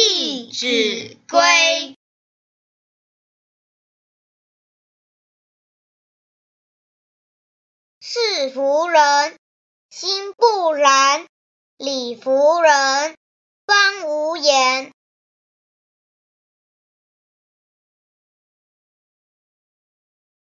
[0.00, 1.40] 弟子规》。
[8.00, 9.36] 是福人，
[9.90, 11.26] 心不然；
[11.78, 13.17] 礼服人，